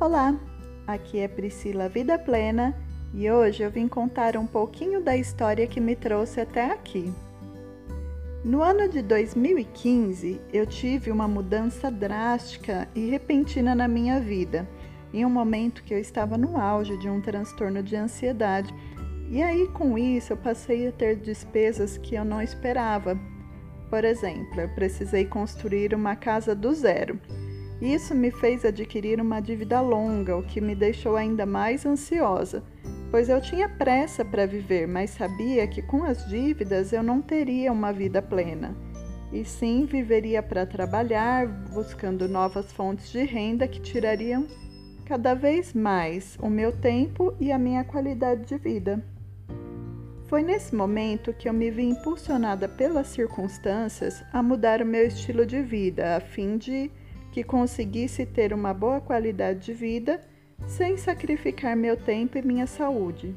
[0.00, 0.34] Olá,
[0.86, 2.74] aqui é Priscila Vida Plena
[3.12, 7.12] e hoje eu vim contar um pouquinho da história que me trouxe até aqui.
[8.42, 14.66] No ano de 2015, eu tive uma mudança drástica e repentina na minha vida,
[15.12, 18.74] em um momento que eu estava no auge de um transtorno de ansiedade.
[19.28, 23.20] E aí, com isso, eu passei a ter despesas que eu não esperava.
[23.90, 27.20] Por exemplo, eu precisei construir uma casa do zero
[27.80, 32.62] isso me fez adquirir uma dívida longa, o que me deixou ainda mais ansiosa,
[33.10, 37.72] pois eu tinha pressa para viver, mas sabia que com as dívidas eu não teria
[37.72, 38.76] uma vida plena.
[39.32, 44.46] E sim viveria para trabalhar, buscando novas fontes de renda que tirariam
[45.06, 49.02] cada vez mais o meu tempo e a minha qualidade de vida.
[50.26, 55.44] Foi nesse momento que eu me vi impulsionada pelas circunstâncias a mudar o meu estilo
[55.44, 56.90] de vida, a fim de
[57.32, 60.20] que conseguisse ter uma boa qualidade de vida
[60.66, 63.34] sem sacrificar meu tempo e minha saúde.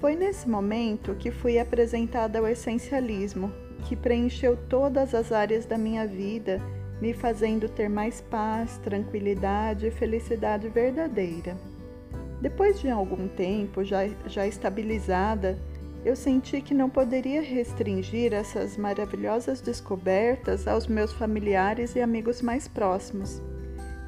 [0.00, 3.52] Foi nesse momento que fui apresentada ao essencialismo,
[3.88, 6.60] que preencheu todas as áreas da minha vida,
[7.00, 11.56] me fazendo ter mais paz, tranquilidade e felicidade verdadeira.
[12.40, 15.58] Depois de algum tempo já, já estabilizada,
[16.04, 22.68] eu senti que não poderia restringir essas maravilhosas descobertas aos meus familiares e amigos mais
[22.68, 23.42] próximos.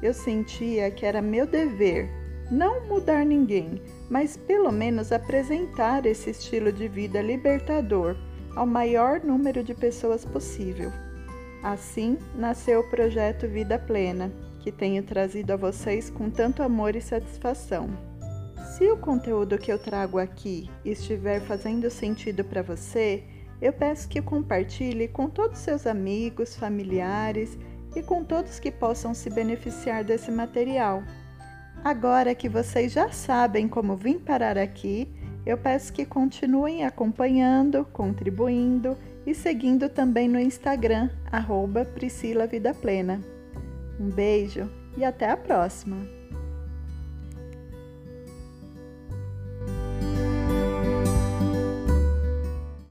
[0.01, 2.09] Eu sentia que era meu dever
[2.49, 8.15] não mudar ninguém, mas pelo menos apresentar esse estilo de vida libertador
[8.55, 10.91] ao maior número de pessoas possível.
[11.63, 17.01] Assim nasceu o projeto Vida Plena, que tenho trazido a vocês com tanto amor e
[17.01, 18.10] satisfação.
[18.81, 23.23] Se o conteúdo que eu trago aqui estiver fazendo sentido para você,
[23.61, 27.59] eu peço que compartilhe com todos seus amigos, familiares
[27.95, 31.03] e com todos que possam se beneficiar desse material.
[31.83, 35.07] Agora que vocês já sabem como vim parar aqui,
[35.45, 43.21] eu peço que continuem acompanhando, contribuindo e seguindo também no Instagram, arroba Priscila Vida Plena.
[43.99, 44.67] Um beijo
[44.97, 46.20] e até a próxima!